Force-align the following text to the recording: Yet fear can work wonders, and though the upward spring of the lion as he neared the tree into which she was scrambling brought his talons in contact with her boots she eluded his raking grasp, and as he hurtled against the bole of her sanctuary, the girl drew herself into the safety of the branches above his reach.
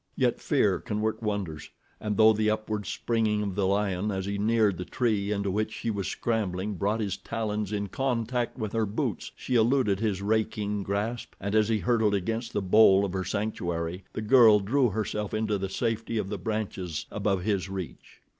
Yet 0.15 0.41
fear 0.41 0.79
can 0.79 0.99
work 1.01 1.21
wonders, 1.21 1.69
and 1.99 2.17
though 2.17 2.33
the 2.33 2.49
upward 2.49 2.87
spring 2.87 3.43
of 3.43 3.53
the 3.53 3.67
lion 3.67 4.09
as 4.09 4.25
he 4.25 4.39
neared 4.39 4.77
the 4.79 4.83
tree 4.83 5.31
into 5.31 5.51
which 5.51 5.71
she 5.71 5.91
was 5.91 6.07
scrambling 6.07 6.73
brought 6.73 6.99
his 7.01 7.17
talons 7.17 7.71
in 7.71 7.85
contact 7.85 8.57
with 8.57 8.73
her 8.73 8.87
boots 8.87 9.31
she 9.35 9.53
eluded 9.53 9.99
his 9.99 10.23
raking 10.23 10.81
grasp, 10.81 11.35
and 11.39 11.53
as 11.53 11.69
he 11.69 11.77
hurtled 11.77 12.15
against 12.15 12.51
the 12.51 12.63
bole 12.63 13.05
of 13.05 13.13
her 13.13 13.23
sanctuary, 13.23 14.03
the 14.13 14.23
girl 14.23 14.59
drew 14.59 14.89
herself 14.89 15.35
into 15.35 15.59
the 15.59 15.69
safety 15.69 16.17
of 16.17 16.29
the 16.29 16.39
branches 16.39 17.05
above 17.11 17.43
his 17.43 17.69
reach. 17.69 18.23